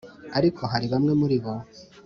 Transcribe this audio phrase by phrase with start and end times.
[0.37, 1.53] Ariko hari bamwe muri bo